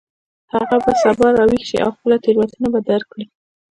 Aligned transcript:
هغه 0.53 0.77
به 0.83 0.91
سبا 1.03 1.27
راویښ 1.37 1.63
شي 1.69 1.77
او 1.85 1.89
خپله 1.95 2.15
تیروتنه 2.23 2.67
به 2.73 2.79
درک 2.89 3.07
کړي 3.13 3.25